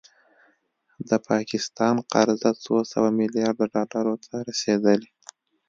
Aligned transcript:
د 1.09 1.11
پاکستان 1.29 1.95
قرضه 2.11 2.51
څو 2.63 2.75
سوه 2.91 3.09
میلیارده 3.19 3.65
ډالرو 3.91 4.15
ته 4.25 4.35
رسیدلې 4.49 5.09